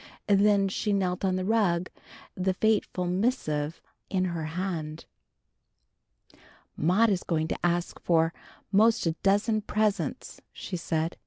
Then 0.27 0.67
she 0.67 0.93
knelt 0.93 1.23
on 1.23 1.35
the 1.35 1.45
rug, 1.45 1.91
the 2.33 2.55
fateful 2.55 3.05
missive 3.05 3.83
in 4.09 4.25
her 4.25 4.45
hand. 4.45 5.05
"Maudie 6.75 7.13
is 7.13 7.21
going 7.21 7.47
to 7.49 7.59
ask 7.63 7.99
for 7.99 8.33
'most 8.71 9.05
a 9.05 9.11
dozen 9.21 9.61
presents," 9.61 10.41
she 10.51 10.75
said. 10.75 11.17